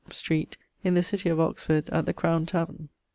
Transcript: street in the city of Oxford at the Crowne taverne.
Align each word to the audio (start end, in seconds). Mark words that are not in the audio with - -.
street 0.09 0.57
in 0.83 0.95
the 0.95 1.03
city 1.03 1.29
of 1.29 1.39
Oxford 1.39 1.87
at 1.91 2.07
the 2.07 2.13
Crowne 2.15 2.47
taverne. 2.47 2.89